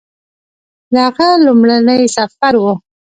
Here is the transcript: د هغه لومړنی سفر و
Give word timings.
د 0.93 0.95
هغه 1.05 1.27
لومړنی 1.45 2.01
سفر 2.17 2.53
و 2.57 2.63